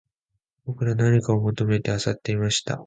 [0.65, 2.79] 僕らは何かを求めてゴミの山を漁っていた